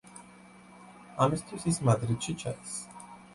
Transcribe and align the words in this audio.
ამისთვის 1.25 1.67
ის 1.73 1.79
მადრიდში 1.91 2.37
ჩადის. 2.45 2.75